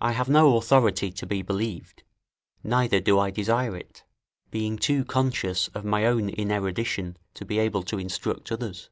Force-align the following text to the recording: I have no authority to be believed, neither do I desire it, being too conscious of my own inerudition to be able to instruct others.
I 0.00 0.12
have 0.12 0.28
no 0.28 0.56
authority 0.56 1.10
to 1.10 1.26
be 1.26 1.42
believed, 1.42 2.04
neither 2.62 3.00
do 3.00 3.18
I 3.18 3.32
desire 3.32 3.74
it, 3.76 4.04
being 4.52 4.78
too 4.78 5.04
conscious 5.04 5.66
of 5.74 5.84
my 5.84 6.06
own 6.06 6.28
inerudition 6.28 7.16
to 7.34 7.44
be 7.44 7.58
able 7.58 7.82
to 7.82 7.98
instruct 7.98 8.52
others. 8.52 8.88